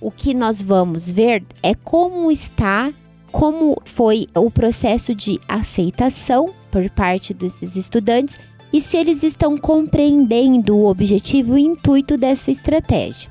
O 0.00 0.10
que 0.10 0.34
nós 0.34 0.60
vamos 0.60 1.08
ver 1.08 1.44
é 1.62 1.76
como 1.76 2.28
está, 2.28 2.92
como 3.30 3.80
foi 3.84 4.26
o 4.34 4.50
processo 4.50 5.14
de 5.14 5.38
aceitação 5.46 6.52
por 6.72 6.90
parte 6.90 7.32
desses 7.32 7.76
estudantes 7.76 8.36
e 8.74 8.80
se 8.80 8.96
eles 8.96 9.22
estão 9.22 9.56
compreendendo 9.56 10.76
o 10.76 10.88
objetivo 10.88 11.56
e 11.56 11.62
o 11.62 11.72
intuito 11.72 12.18
dessa 12.18 12.50
estratégia. 12.50 13.30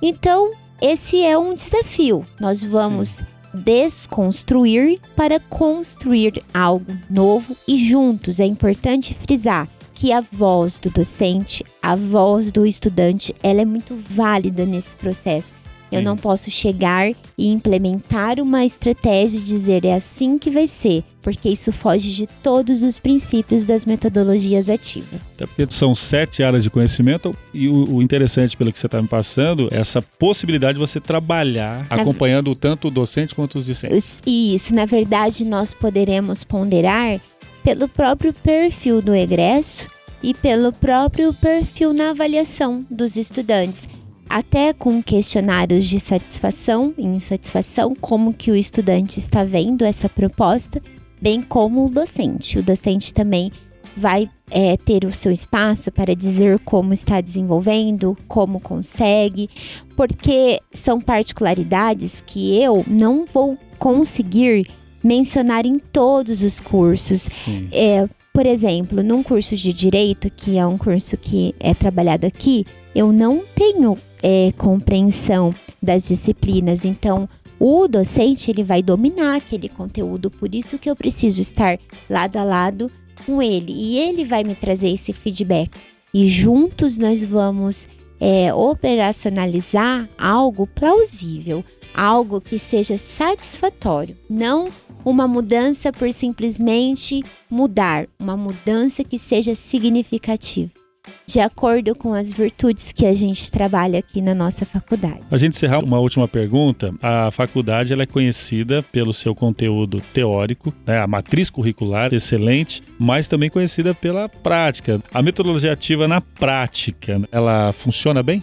Então, 0.00 0.50
esse 0.80 1.22
é 1.22 1.36
um 1.36 1.54
desafio. 1.54 2.26
Nós 2.40 2.62
vamos 2.62 3.22
desconstruir 3.52 4.98
para 5.14 5.38
construir 5.38 6.42
algo 6.54 6.90
novo 7.10 7.54
e 7.68 7.76
juntos. 7.76 8.40
É 8.40 8.46
importante 8.46 9.12
frisar 9.12 9.68
que 9.92 10.10
a 10.10 10.22
voz 10.22 10.78
do 10.78 10.88
docente, 10.88 11.62
a 11.82 11.94
voz 11.94 12.50
do 12.50 12.64
estudante, 12.64 13.34
ela 13.42 13.60
é 13.60 13.64
muito 13.66 13.94
válida 14.08 14.64
nesse 14.64 14.96
processo. 14.96 15.52
Eu 15.90 16.02
não 16.02 16.16
posso 16.16 16.50
chegar 16.50 17.10
e 17.38 17.48
implementar 17.48 18.40
uma 18.40 18.64
estratégia 18.64 19.38
e 19.38 19.42
dizer 19.42 19.84
é 19.84 19.94
assim 19.94 20.36
que 20.36 20.50
vai 20.50 20.66
ser, 20.66 21.04
porque 21.22 21.48
isso 21.48 21.72
foge 21.72 22.12
de 22.12 22.26
todos 22.26 22.82
os 22.82 22.98
princípios 22.98 23.64
das 23.64 23.86
metodologias 23.86 24.68
ativas. 24.68 25.20
Até 25.34 25.46
porque 25.46 25.66
são 25.70 25.94
sete 25.94 26.42
áreas 26.42 26.64
de 26.64 26.70
conhecimento 26.70 27.34
e 27.54 27.68
o, 27.68 27.96
o 27.96 28.02
interessante, 28.02 28.56
pelo 28.56 28.72
que 28.72 28.78
você 28.78 28.86
está 28.86 29.00
me 29.00 29.08
passando, 29.08 29.68
é 29.72 29.78
essa 29.78 30.02
possibilidade 30.02 30.74
de 30.74 30.80
você 30.80 31.00
trabalhar 31.00 31.86
acompanhando 31.88 32.54
tanto 32.54 32.88
o 32.88 32.90
docente 32.90 33.34
quanto 33.34 33.58
os 33.58 33.66
discentes. 33.66 34.20
E 34.26 34.54
isso, 34.54 34.74
na 34.74 34.86
verdade, 34.86 35.44
nós 35.44 35.72
poderemos 35.72 36.42
ponderar 36.42 37.20
pelo 37.62 37.88
próprio 37.88 38.32
perfil 38.32 39.00
do 39.00 39.14
egresso 39.14 39.88
e 40.22 40.32
pelo 40.34 40.72
próprio 40.72 41.32
perfil 41.34 41.92
na 41.92 42.10
avaliação 42.10 42.84
dos 42.90 43.16
estudantes. 43.16 43.88
Até 44.28 44.72
com 44.72 45.02
questionários 45.02 45.84
de 45.84 46.00
satisfação 46.00 46.94
e 46.96 47.06
insatisfação, 47.06 47.94
como 47.94 48.34
que 48.34 48.50
o 48.50 48.56
estudante 48.56 49.18
está 49.18 49.44
vendo 49.44 49.84
essa 49.84 50.08
proposta, 50.08 50.82
bem 51.20 51.42
como 51.42 51.86
o 51.86 51.90
docente. 51.90 52.58
O 52.58 52.62
docente 52.62 53.12
também 53.12 53.50
vai 53.96 54.28
é, 54.50 54.76
ter 54.76 55.04
o 55.04 55.12
seu 55.12 55.32
espaço 55.32 55.90
para 55.90 56.14
dizer 56.14 56.58
como 56.60 56.92
está 56.92 57.20
desenvolvendo, 57.20 58.16
como 58.28 58.60
consegue, 58.60 59.48
porque 59.96 60.60
são 60.72 61.00
particularidades 61.00 62.22
que 62.24 62.60
eu 62.60 62.84
não 62.86 63.24
vou 63.32 63.58
conseguir 63.78 64.68
mencionar 65.02 65.64
em 65.64 65.78
todos 65.78 66.42
os 66.42 66.60
cursos. 66.60 67.28
É, 67.72 68.08
por 68.32 68.44
exemplo, 68.44 69.02
num 69.02 69.22
curso 69.22 69.56
de 69.56 69.72
direito, 69.72 70.30
que 70.30 70.58
é 70.58 70.66
um 70.66 70.76
curso 70.76 71.16
que 71.16 71.54
é 71.58 71.72
trabalhado 71.72 72.26
aqui, 72.26 72.66
eu 72.96 73.12
não 73.12 73.44
tenho 73.54 73.98
é, 74.22 74.50
compreensão 74.56 75.54
das 75.82 76.08
disciplinas. 76.08 76.82
Então, 76.82 77.28
o 77.60 77.86
docente 77.86 78.50
ele 78.50 78.64
vai 78.64 78.82
dominar 78.82 79.36
aquele 79.36 79.68
conteúdo, 79.68 80.30
por 80.30 80.54
isso 80.54 80.78
que 80.78 80.88
eu 80.88 80.96
preciso 80.96 81.42
estar 81.42 81.78
lado 82.08 82.38
a 82.38 82.44
lado 82.44 82.90
com 83.26 83.42
ele. 83.42 83.70
E 83.70 83.98
ele 83.98 84.24
vai 84.24 84.42
me 84.42 84.54
trazer 84.54 84.88
esse 84.88 85.12
feedback. 85.12 85.70
E 86.14 86.26
juntos 86.26 86.96
nós 86.96 87.22
vamos 87.22 87.86
é, 88.18 88.54
operacionalizar 88.54 90.08
algo 90.16 90.66
plausível, 90.66 91.62
algo 91.94 92.40
que 92.40 92.58
seja 92.58 92.96
satisfatório, 92.96 94.16
não 94.28 94.70
uma 95.04 95.28
mudança 95.28 95.92
por 95.92 96.10
simplesmente 96.14 97.22
mudar, 97.50 98.08
uma 98.18 98.38
mudança 98.38 99.04
que 99.04 99.18
seja 99.18 99.54
significativa 99.54 100.85
de 101.26 101.40
acordo 101.40 101.94
com 101.94 102.14
as 102.14 102.32
virtudes 102.32 102.92
que 102.92 103.04
a 103.04 103.14
gente 103.14 103.50
trabalha 103.50 103.98
aqui 103.98 104.20
na 104.20 104.34
nossa 104.34 104.64
faculdade. 104.64 105.20
A 105.30 105.38
gente 105.38 105.54
encerrar 105.54 105.84
uma 105.84 105.98
última 105.98 106.28
pergunta. 106.28 106.94
A 107.02 107.30
faculdade 107.30 107.92
ela 107.92 108.02
é 108.02 108.06
conhecida 108.06 108.82
pelo 108.82 109.12
seu 109.12 109.34
conteúdo 109.34 110.00
teórico, 110.12 110.72
né? 110.86 111.00
a 111.00 111.06
matriz 111.06 111.50
curricular 111.50 112.14
excelente, 112.14 112.82
mas 112.98 113.28
também 113.28 113.50
conhecida 113.50 113.94
pela 113.94 114.28
prática. 114.28 115.00
A 115.12 115.22
metodologia 115.22 115.72
ativa 115.72 116.06
na 116.06 116.20
prática, 116.20 117.20
ela 117.32 117.72
funciona 117.72 118.22
bem? 118.22 118.42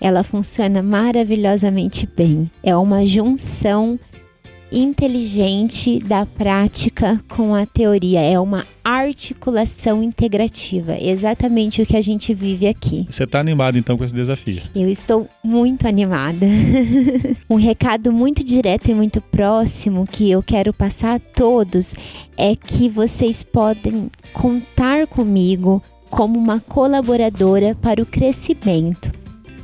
Ela 0.00 0.22
funciona 0.22 0.80
maravilhosamente 0.80 2.06
bem. 2.06 2.48
É 2.62 2.76
uma 2.76 3.04
junção 3.04 3.98
inteligente 4.70 5.98
da 5.98 6.26
prática 6.26 7.20
com 7.28 7.54
a 7.54 7.64
teoria. 7.66 8.20
É 8.20 8.38
uma 8.38 8.64
articulação 8.84 10.02
integrativa, 10.02 10.96
exatamente 10.98 11.82
o 11.82 11.86
que 11.86 11.96
a 11.96 12.00
gente 12.00 12.32
vive 12.32 12.66
aqui. 12.66 13.06
Você 13.10 13.24
está 13.24 13.40
animado 13.40 13.78
então 13.78 13.96
com 13.96 14.04
esse 14.04 14.14
desafio? 14.14 14.62
Eu 14.74 14.88
estou 14.88 15.28
muito 15.42 15.86
animada. 15.86 16.46
um 17.48 17.56
recado 17.56 18.12
muito 18.12 18.42
direto 18.42 18.90
e 18.90 18.94
muito 18.94 19.20
próximo 19.20 20.06
que 20.10 20.30
eu 20.30 20.42
quero 20.42 20.72
passar 20.72 21.16
a 21.16 21.18
todos 21.18 21.94
é 22.36 22.54
que 22.56 22.88
vocês 22.88 23.42
podem 23.42 24.10
contar 24.32 25.06
comigo 25.06 25.82
como 26.08 26.38
uma 26.38 26.60
colaboradora 26.60 27.74
para 27.74 28.02
o 28.02 28.06
crescimento 28.06 29.12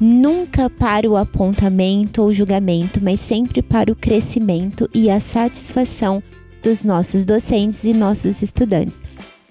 nunca 0.00 0.68
para 0.68 1.08
o 1.08 1.16
apontamento 1.16 2.22
ou 2.22 2.32
julgamento, 2.32 3.00
mas 3.02 3.20
sempre 3.20 3.62
para 3.62 3.92
o 3.92 3.96
crescimento 3.96 4.88
e 4.94 5.10
a 5.10 5.20
satisfação 5.20 6.22
dos 6.62 6.84
nossos 6.84 7.24
docentes 7.24 7.84
e 7.84 7.92
nossos 7.92 8.42
estudantes. 8.42 9.04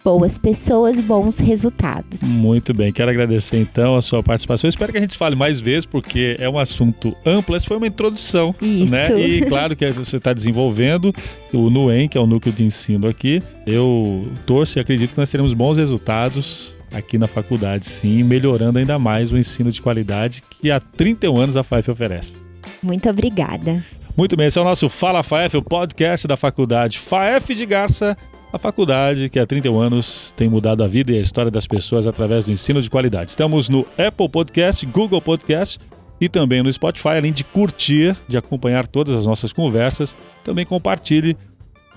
Boas 0.03 0.37
pessoas, 0.37 0.99
bons 0.99 1.39
resultados. 1.39 2.21
Muito 2.21 2.73
bem, 2.73 2.91
quero 2.91 3.09
agradecer 3.09 3.55
então 3.55 3.95
a 3.95 4.01
sua 4.01 4.21
participação. 4.21 4.67
espero 4.67 4.91
que 4.91 4.97
a 4.97 5.01
gente 5.01 5.17
fale 5.17 5.33
mais 5.33 5.61
vezes, 5.61 5.85
porque 5.85 6.35
é 6.39 6.49
um 6.49 6.59
assunto 6.59 7.15
amplo. 7.25 7.55
Essa 7.55 7.67
foi 7.67 7.77
uma 7.77 7.87
introdução. 7.87 8.53
Isso. 8.61 8.91
Né? 8.91 9.07
E 9.17 9.41
claro 9.45 9.77
que 9.77 9.89
você 9.91 10.17
está 10.17 10.33
desenvolvendo 10.33 11.13
o 11.53 11.69
NUEM, 11.69 12.09
que 12.09 12.17
é 12.17 12.21
o 12.21 12.27
núcleo 12.27 12.53
de 12.53 12.65
ensino 12.65 13.07
aqui. 13.07 13.41
Eu 13.65 14.27
torço 14.45 14.77
e 14.77 14.81
acredito 14.81 15.11
que 15.11 15.17
nós 15.17 15.31
teremos 15.31 15.53
bons 15.53 15.77
resultados 15.77 16.75
aqui 16.93 17.17
na 17.17 17.27
faculdade, 17.27 17.85
sim, 17.85 18.23
melhorando 18.23 18.79
ainda 18.79 18.97
mais 18.99 19.31
o 19.31 19.37
ensino 19.37 19.71
de 19.71 19.81
qualidade 19.81 20.43
que 20.49 20.71
há 20.71 20.79
31 20.79 21.37
anos 21.37 21.57
a 21.57 21.63
FAEF 21.63 21.91
oferece. 21.91 22.33
Muito 22.81 23.09
obrigada. 23.09 23.83
Muito 24.15 24.37
bem, 24.37 24.47
esse 24.47 24.59
é 24.59 24.61
o 24.61 24.65
nosso 24.65 24.87
Fala 24.89 25.23
FAEF, 25.23 25.57
o 25.57 25.61
podcast 25.61 26.27
da 26.27 26.37
faculdade 26.37 26.99
FAEF 26.99 27.55
de 27.55 27.65
Garça, 27.65 28.15
a 28.51 28.59
faculdade 28.59 29.29
que 29.29 29.39
há 29.39 29.45
31 29.47 29.79
anos 29.79 30.33
tem 30.37 30.47
mudado 30.47 30.83
a 30.83 30.87
vida 30.87 31.11
e 31.11 31.17
a 31.17 31.21
história 31.21 31.49
das 31.49 31.65
pessoas 31.65 32.05
através 32.05 32.45
do 32.45 32.51
ensino 32.51 32.79
de 32.79 32.89
qualidade. 32.89 33.31
Estamos 33.31 33.69
no 33.69 33.85
Apple 33.97 34.29
Podcast, 34.29 34.85
Google 34.85 35.19
Podcast 35.19 35.79
e 36.21 36.29
também 36.29 36.61
no 36.61 36.71
Spotify, 36.71 37.09
além 37.17 37.33
de 37.33 37.43
curtir, 37.43 38.15
de 38.27 38.37
acompanhar 38.37 38.85
todas 38.85 39.17
as 39.17 39.25
nossas 39.25 39.51
conversas, 39.51 40.15
também 40.43 40.65
compartilhe 40.65 41.35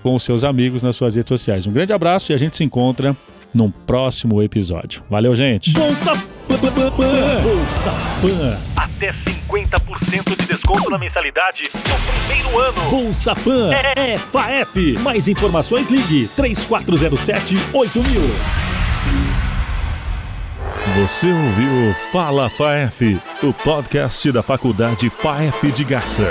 com 0.01 0.15
os 0.15 0.23
seus 0.23 0.43
amigos 0.43 0.81
nas 0.81 0.95
suas 0.95 1.15
redes 1.15 1.29
sociais. 1.29 1.67
Um 1.67 1.71
grande 1.71 1.93
abraço 1.93 2.31
e 2.31 2.35
a 2.35 2.37
gente 2.37 2.57
se 2.57 2.63
encontra 2.63 3.15
num 3.53 3.71
próximo 3.71 4.41
episódio. 4.41 5.03
Valeu, 5.09 5.35
gente! 5.35 5.71
Bolsa 5.71 6.13
Bolsa 6.47 7.91
Pan. 8.21 8.57
Até 8.75 9.11
50% 9.11 10.37
de 10.39 10.47
desconto 10.47 10.89
na 10.89 10.97
mensalidade 10.97 11.69
no 11.73 12.25
primeiro 12.25 12.59
ano. 12.59 12.89
Bolsa 12.89 13.35
Pan 13.35 13.73
é, 13.73 14.13
é 14.13 14.17
FAEP. 14.17 14.97
Mais 14.99 15.27
informações 15.27 15.89
ligue 15.89 16.29
3407 16.35 17.55
8000. 17.73 18.21
Você 20.95 21.27
ouviu 21.27 21.93
Fala 22.11 22.49
FAEF, 22.49 23.19
o 23.43 23.53
podcast 23.53 24.31
da 24.31 24.41
Faculdade 24.41 25.09
FAEF 25.09 25.71
de 25.71 25.83
Garça. 25.83 26.27